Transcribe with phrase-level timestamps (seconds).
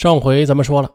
[0.00, 0.94] 上回咱们说了，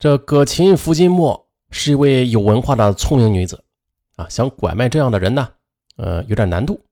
[0.00, 3.62] 这葛琴福金墨是一位有文化的聪明女子
[4.16, 5.48] 啊，想拐卖这样的人呢，
[5.94, 6.84] 呃，有点难度。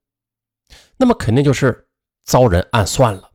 [0.96, 1.88] 那么肯定就是
[2.22, 3.32] 遭人暗算了，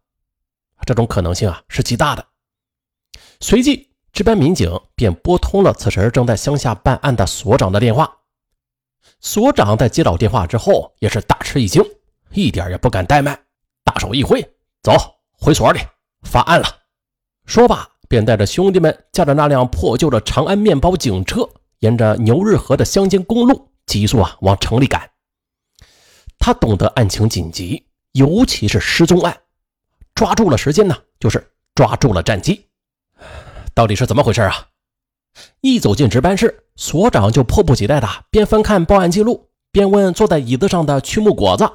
[0.86, 2.26] 这种可能性啊是极大的。
[3.42, 8.20] 随即，值班民警便拨通了此时正在乡下办案的所长的电话。
[9.20, 11.84] 所长在接到电话之后，也是大吃一惊，
[12.32, 13.38] 一点也不敢怠慢，
[13.84, 14.42] 大手一挥
[14.82, 14.94] ：“走，
[15.34, 15.82] 回所里
[16.22, 16.66] 发案了。”
[17.48, 25.10] 说罢，便带着兄弟们驾着那辆破旧的长安面包警车，沿着牛日河的乡间公路急速啊往城里赶。
[26.38, 29.36] 他懂得案情紧急，尤其是失踪案，
[30.14, 32.66] 抓住了时间呢，就是抓住了战机。
[33.74, 34.68] 到底是怎么回事啊？
[35.62, 41.70] 一走进值班室，所长就迫不及待的边翻看报案记录，边问坐在椅子上的曲木果子。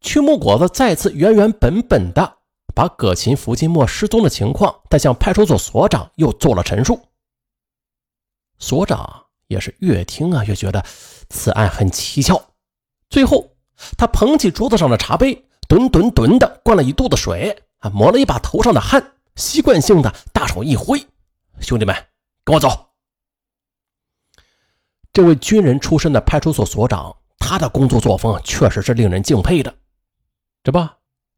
[0.00, 2.37] 曲木果子再次原原本本的
[2.78, 7.08] 把葛琴福金墨失踪的情况，再向派出所所长又做了陈述。
[8.60, 10.84] 所长也是越听啊越觉得
[11.28, 12.40] 此案很蹊跷。
[13.10, 13.50] 最后，
[13.96, 21.04] 他捧起桌子上的茶杯，吨吨吨的灌了一肚子水，啊，抹了一把头上的汗，习惯性的大手一挥
[21.58, 21.92] ：“兄弟们。”
[22.46, 22.90] 跟我走。
[25.12, 29.74] 这位军人出身的派出所所长，他的工作作风确实是令人敬佩的。
[30.62, 30.78] 这不，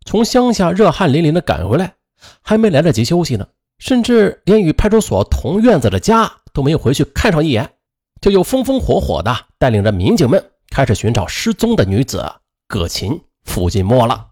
[0.05, 1.95] 从乡下热汗淋漓的赶回来，
[2.43, 3.47] 还没来得及休息呢，
[3.79, 7.75] 甚至连与派出所同院子的家都没有回去看上一眼，
[8.21, 12.25] 就又风风火火的带领着民警们开始寻找失踪的女子
[12.67, 14.29] 葛琴付金墨了。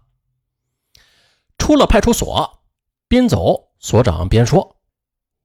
[1.57, 2.61] 出了派出所，
[3.07, 4.77] 边走所长边说：“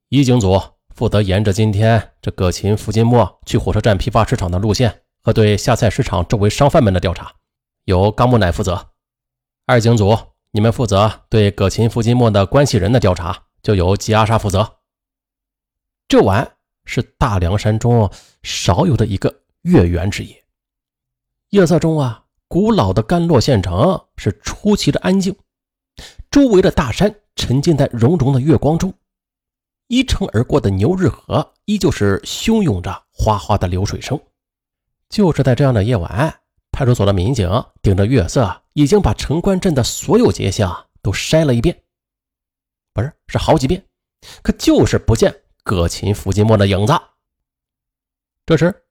[0.08, 0.60] 一警组。”
[0.94, 7.32] 负责沿着今天这葛琴付金墨去火车站批发市场的路线和对下菜市场周围商贩们的调查，
[7.84, 8.90] 由高木乃负责。
[9.66, 10.14] 二警组，
[10.50, 14.76] 你们负责对葛琴福金墨的关系人的调查，就由吉阿沙负责。
[16.06, 18.10] 这晚是大凉山中
[18.42, 20.44] 少有的一个月圆之夜。
[21.48, 25.34] 夜色中啊，古老的甘洛县城是出奇的安静，
[26.30, 28.92] 周围的大山沉浸在融融的月光中。
[29.86, 34.20] 依城而过的牛日河依旧是汹涌着哗哗的流水声。
[35.08, 36.40] 就是在这样的夜晚，
[36.74, 37.48] 派出所的民警
[37.80, 41.82] 顶着月色，已经把城关镇的所有街巷都筛了一遍，
[42.92, 43.86] 不是，是好几遍，
[44.42, 46.92] 可就是不见葛琴伏金墨的影子。
[48.44, 48.82] 这时，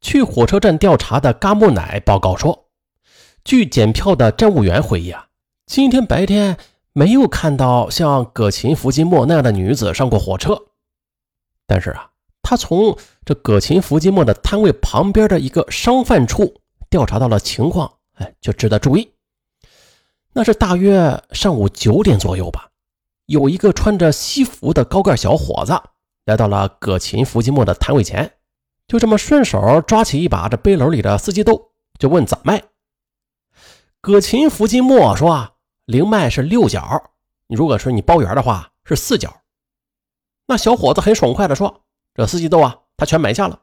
[0.00, 2.68] 去火车站调查的嘎木乃报告说，
[3.44, 5.28] 据检票的站务员回忆啊，
[5.66, 6.58] 今天白天。
[6.98, 10.58] 没有看到像葛琴伏金墨那样的女子上过火车，
[11.66, 16.62] 但是啊，他从这葛琴伏金墨的摊位旁边的一个商贩处
[16.96, 19.12] 调查到了情况，哎，就值得注意。
[20.32, 22.70] 那是大约上午九点左右吧，
[23.26, 25.78] 有一个穿着西服的高个小伙子
[26.24, 28.38] 来到了葛琴福金墨的摊位前，
[28.88, 32.64] 就这么顺手抓起一把这背篓里的四季豆，就问咋卖。
[34.00, 35.52] 葛琴福金墨说啊。
[35.84, 37.12] 零卖是六角，
[37.46, 39.42] 你如果说你包圆的话是四角。
[40.46, 43.60] 那小伙子很爽快的说：“这四季豆啊，他全买下了，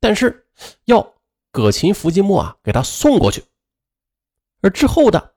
[0.00, 0.48] 但是
[0.86, 1.14] 要
[1.56, 3.42] 葛琴福金木啊给他送过去。”
[4.60, 5.32] 而之后的，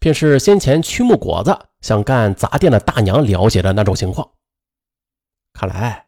[0.00, 4.30] 便是先前曲木果子想干杂店的大娘了解的那种情况。
[5.52, 6.06] 看来，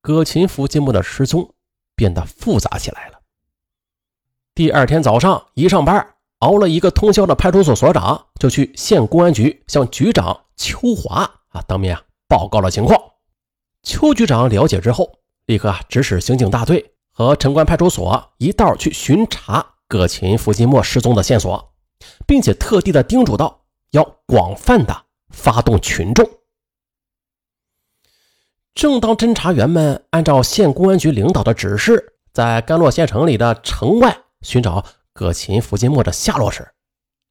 [0.00, 1.54] 葛琴福金木的失踪
[1.94, 3.20] 变得复杂起来了。
[4.52, 6.14] 第二天早上一上班。
[6.40, 12.96] 熬了一个通宵的派出所所长就去县公安局向局长邱华啊当面啊报告了情况。
[13.82, 21.72] 邱局长了解之后，立刻啊指使刑警大队和城关派出所一道去巡查葛琴福金墨失踪的线索，
[22.28, 24.96] 并且特地的叮嘱道要广泛的
[25.30, 26.30] 发动群众。
[28.72, 34.84] 正当侦查员们按照县公安局领导的指示，在甘洛县城里的城外寻找。
[35.12, 36.68] 葛琴福金墨的下落时，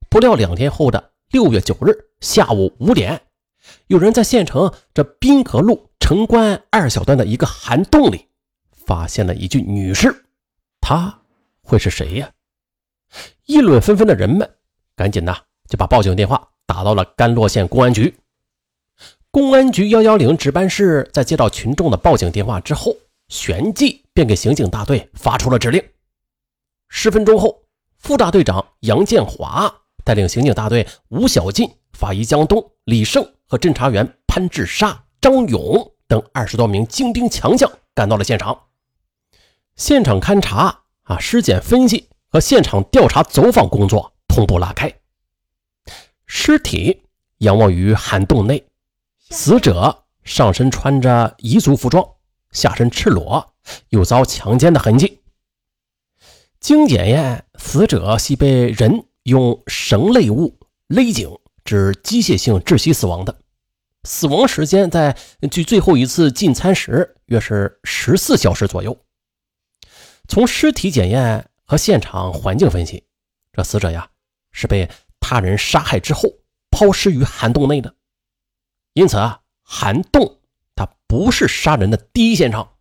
[0.10, 3.22] 不料两天后的六月九日下午五点，
[3.88, 8.28] 有人在县城这滨河路城关二小段的一个涵洞里
[8.88, 10.26] 发现了一具女尸。
[10.82, 11.20] 她
[11.62, 12.32] 会是谁呀？
[13.46, 14.50] 议论纷纷的人们
[14.96, 15.38] 赶紧呐
[15.70, 18.16] 就把报警电话打到了甘洛县公安局。
[19.30, 22.96] 公安局幺幺零值班室在接到群众的报警电话之后，
[23.28, 25.84] 旋即便给刑警大队发出了指令。
[26.90, 27.64] 十分钟后。
[28.00, 38.67] 副大队长杨建华带领刑警大队吴小进、法医江东、李胜和侦查员潘志沙、张勇等二十多名精兵强将赶到了现场。
[39.78, 44.92] 现场勘查、啊尸检分析和现场调查走访工作同步拉开。
[46.26, 47.04] 尸体
[47.38, 48.68] 仰卧于涵洞内，
[49.30, 52.04] 死者上身穿着彝族服装，
[52.52, 53.54] 下身赤裸，
[53.90, 55.22] 有遭强奸的痕迹。
[56.60, 60.58] 经检验，死者系被人用绳类物
[60.88, 63.38] 勒颈致机械性窒息死亡的。
[64.06, 65.16] 死亡时间在
[65.52, 68.98] 距最后一次进餐时约是十四小时左右。
[70.28, 73.04] 从尸体检验和现场环境分析，
[73.54, 74.10] 这死者呀
[74.52, 74.90] 是被
[75.20, 76.30] 他人杀害之后
[76.70, 77.96] 抛尸于涵洞内的。
[78.94, 80.40] 因此啊，涵洞
[80.76, 82.74] 它不是杀人的第一现场。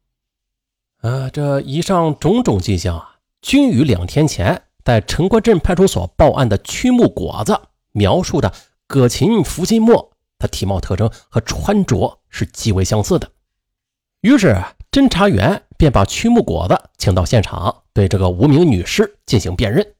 [0.98, 3.12] 啊，这以上种种迹象啊。
[3.42, 7.60] 均与两天前在城关镇派出所报案的曲木果子
[7.92, 8.52] 描述的
[8.88, 13.30] 葛琴福金墨，他体貌特征和穿着是极为相似的。
[14.22, 14.60] 于是，
[14.96, 19.94] 侦查员便把曲木果子请到现场，对这个无名女尸进行辨认。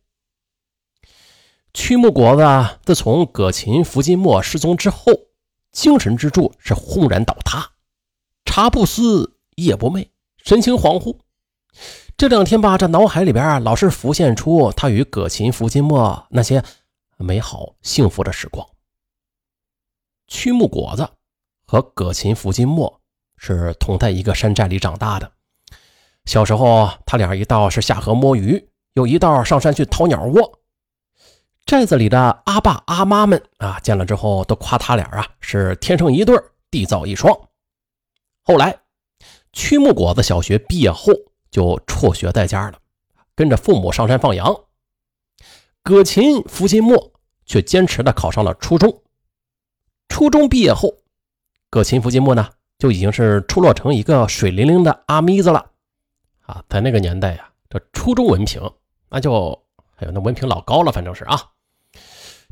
[1.74, 5.12] 曲木果子自从葛琴福金墨失踪之后，
[5.70, 7.72] 精神支柱是轰然倒塌，
[8.46, 10.08] 茶不思夜不寐，
[10.42, 11.18] 神情恍惚。
[12.16, 16.64] 这两天吧，这脑海里边老是浮现出他与葛琴、福金墨那些
[17.18, 18.66] 美好幸福的时光。
[20.26, 21.06] 曲木果子
[21.66, 23.02] 和葛琴、福金墨
[23.36, 25.30] 是同在一个山寨里长大的。
[26.24, 30.60] 小时候，他俩一道是下河摸鱼，又一道上山去掏鸟窝。
[31.64, 36.36] 寨子里的阿爸阿妈们啊，见了之后都夸他俩啊是天生一对，
[36.70, 37.32] 地造一双。
[38.42, 38.78] 后来，
[39.52, 41.12] 曲木果子小学毕业后。
[41.48, 42.78] 就辍学在家了，
[43.34, 44.54] 跟着父母上山放羊。
[45.82, 47.12] 葛琴、福金墨
[47.46, 49.02] 却坚持的考上了初中。
[50.08, 50.98] 初中毕业后，
[51.70, 55.72] 葛琴、福金墨呢就已经是出落成一个水灵灵的阿咪子了。
[56.40, 58.60] 啊，在那个年代呀，这初中文凭
[59.10, 59.50] 那就
[59.96, 61.40] 哎呦，那文凭老高了，反正是啊。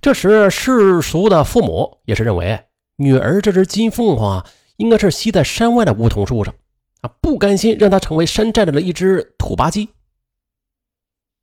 [0.01, 2.67] 这时世俗的父母也是认为，
[2.97, 4.45] 女儿这只金凤凰
[4.77, 6.55] 应该是栖在山外的梧桐树上。
[7.01, 9.91] 啊不甘心让他成为山寨里的一只土巴鸡，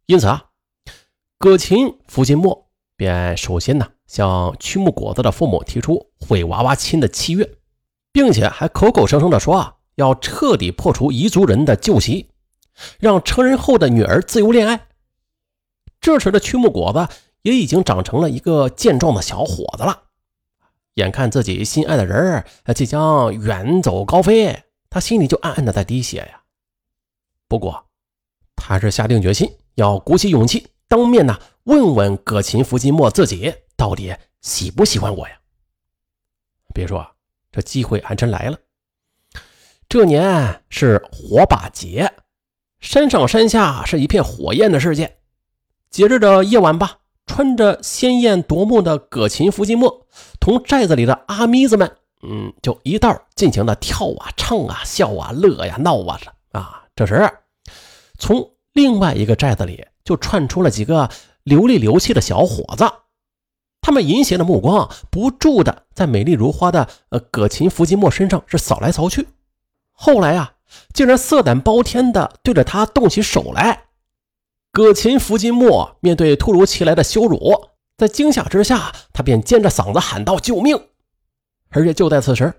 [0.08, 0.46] 因此啊，
[1.38, 7.48] 葛琴、福金墨便首先呢向曲木果子的父母提出毁娃娃亲的契约，
[8.12, 12.30] 并且还口口声声的说啊要彻底破除彝族人的旧习，
[13.00, 14.88] 让成人后的女儿自由恋爱。
[16.00, 17.08] 这时的曲木果子
[17.42, 20.04] 也已经长成了一个健壮的小伙子了，
[20.96, 22.44] 眼看自己心爱的人
[22.76, 24.64] 即将远走高飞。
[24.90, 26.42] 他心里就暗暗的在滴血呀。
[27.48, 27.86] 不过，
[28.56, 35.40] 他是下定决心要鼓起勇气，当面呢问问葛琴福金墨自己到底喜不喜欢我呀？
[36.74, 37.16] 别说，
[37.52, 38.58] 这机会还真来了。
[39.90, 42.14] 这年是火把节，
[42.80, 45.18] 山上山下是一片火焰的世界。
[45.90, 50.08] 节日的夜晚吧，穿着鲜艳夺目的葛琴福金墨，
[50.40, 51.98] 同寨子里的阿咪子们。
[52.24, 56.20] 嗯，就一道尽情的跳啊、唱啊、笑啊、乐呀、闹啊
[56.52, 56.84] 啊。
[56.96, 57.30] 这时，
[58.18, 61.10] 从另外一个寨子里就窜出了几个
[61.44, 62.86] 流里流气的小伙子，
[63.82, 69.28] 他们淫邪的目光不住的在美丽如花的呃葛琴福金墨身上是扫来扫去。
[69.92, 70.54] 后来啊，
[70.94, 73.86] 竟然色胆包天的对着他动起手来。
[74.72, 80.80] 葛琴福金墨面对突如其来的羞辱，在惊吓之下，他便尖着嗓子喊道：“救命！”
[81.70, 82.54] 而且就在此时，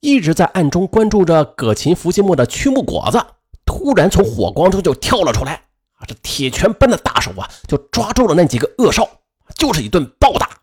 [0.00, 3.22] 一直在暗中关注着葛琴福金墨的曲木果子，
[3.66, 5.52] 突然从火光中就跳了出来，
[5.96, 9.08] 啊，这铁拳般的大手啊，就抓住了那几个恶少，
[9.56, 10.62] 就是一顿暴打。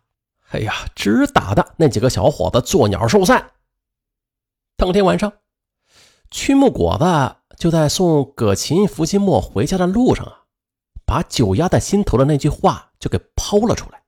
[0.50, 3.52] 哎呀，直打的那几个小伙子作鸟兽散。
[4.76, 5.32] 当天晚上，
[6.30, 10.46] 曲木果子就在送葛琴福金墨回家的路上啊，
[11.06, 14.02] 把久压在心头的那句话就给抛了出来。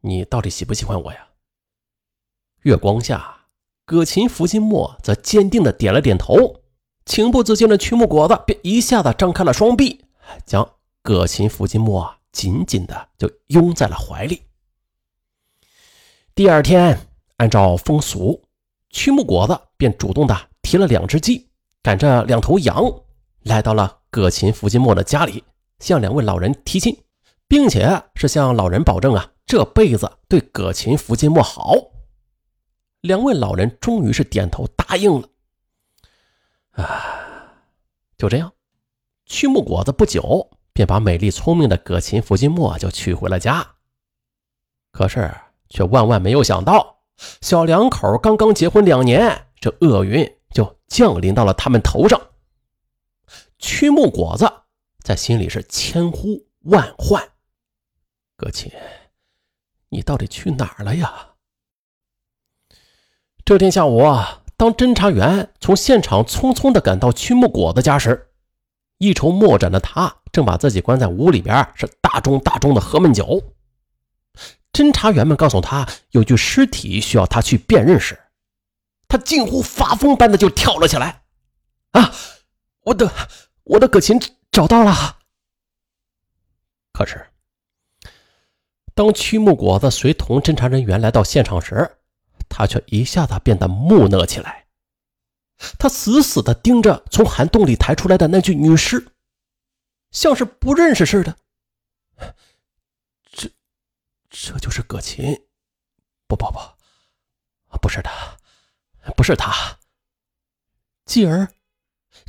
[0.00, 1.28] 你到底喜不喜欢我呀？
[2.62, 3.46] 月光下，
[3.84, 6.62] 葛琴福金墨则坚定的点了点头。
[7.06, 10.04] 情不自禁的曲木果子便一下子张开了双臂，
[10.44, 10.74] 将
[11.08, 14.42] 葛琴福金墨紧紧的就拥在了怀里。
[16.34, 18.44] 第二天，按照风俗，
[18.90, 21.48] 曲木果子便主动的提了两只鸡，
[21.82, 22.84] 赶着两头羊，
[23.44, 25.42] 来到了葛琴福金墨的家里，
[25.78, 26.94] 向两位老人提亲，
[27.48, 29.32] 并且是向老人保证啊。
[29.46, 31.74] 这辈子对葛琴福金墨好，
[33.00, 35.26] 两位老人终于是点头答应了。
[36.72, 37.64] 啊，
[38.18, 38.52] 就这样，
[39.24, 43.66] 曲木果子不久便把美丽聪明的葛琴福金墨就娶回了家。
[44.92, 45.34] 可是，
[45.68, 47.00] 却万万没有想到，
[47.40, 52.20] 小两口刚刚结婚两年，这厄运就降临到了他们头上。
[53.58, 54.48] 曲木果子
[55.02, 57.28] 在心里是千呼万唤，
[58.36, 58.70] 葛琴。
[59.88, 61.30] 你到底去哪儿了呀？
[63.44, 68.30] 这天下午啊，当侦查员从现场匆匆地赶到曲木果子家时，
[68.98, 73.54] 一筹莫展的他正把自己关在屋里边，是大盅大盅的喝闷酒。
[74.72, 78.18] 侦查员们告诉他有具尸体需要他去辨认时，
[79.08, 81.22] 他近乎发疯般的就跳了起来
[81.92, 82.12] ：“啊，
[82.82, 83.10] 我的
[83.64, 84.20] 我的葛琴
[84.52, 85.18] 找到了！”
[86.92, 87.26] 可是，
[88.94, 91.98] 当曲木果子随同侦查人员来到现场时，
[92.48, 94.66] 他却一下子变得木讷起来。
[95.78, 99.08] 他死死地盯着从涵洞里抬出来的那具女尸，
[100.10, 101.36] 像是不认识似的。
[103.30, 103.50] 这，
[104.30, 105.46] 这就是葛琴？
[106.26, 108.36] 不不不，不是他，
[109.16, 109.78] 不是他。
[111.04, 111.48] 继而，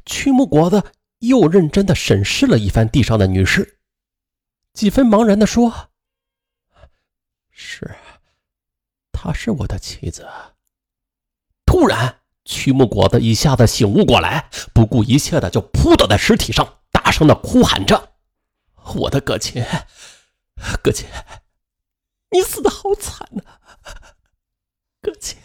[0.06, 3.80] 曲木果子又认真的审视了一番地上的女尸，
[4.74, 5.90] 几分茫然地说
[7.52, 7.96] ：“是，
[9.12, 10.28] 她是我的妻子。”
[11.66, 12.18] 突然。
[12.46, 16.79] 曲木果子一下子醒悟过来，不顾一切的就扑倒在尸体上，
[17.20, 18.14] 声的哭喊着
[18.96, 19.62] ：“我的葛琴，
[20.82, 21.06] 葛琴，
[22.32, 23.44] 你死的好惨呐，
[25.02, 25.38] 葛琴！”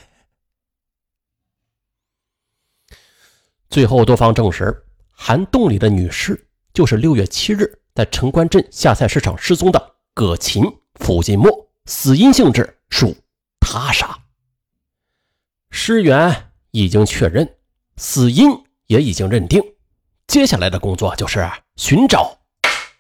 [3.69, 10.63] 最后，多方证实，涵洞里的女尸就是六月七日在城关镇下菜市场失踪的葛琴
[11.01, 11.51] 付金墨，
[11.87, 13.17] 死因性质属
[13.59, 14.17] 他杀。
[15.73, 16.53] 尸源。
[16.71, 17.57] 已经确认，
[17.97, 18.51] 死因
[18.87, 19.63] 也已经认定，
[20.27, 22.39] 接下来的工作就是寻找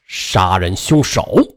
[0.08, 1.53] 杀人凶手。